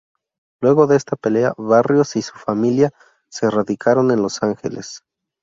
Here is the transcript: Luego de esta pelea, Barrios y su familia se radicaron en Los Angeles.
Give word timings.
Luego 0.61 0.87
de 0.87 0.95
esta 0.97 1.15
pelea, 1.15 1.53
Barrios 1.59 2.15
y 2.15 2.23
su 2.23 2.33
familia 2.35 2.89
se 3.29 3.51
radicaron 3.51 4.09
en 4.09 4.23
Los 4.23 4.41
Angeles. 4.41 5.03